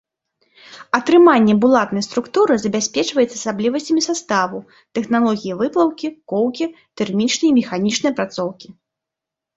[0.99, 4.63] Атрыманне булатнай структуры забяспечваецца асаблівасцямі саставу,
[4.99, 6.65] тэхналогіі выплаўкі, коўкі,
[7.03, 8.67] тэрмічнай і механічнай апрацоўкі.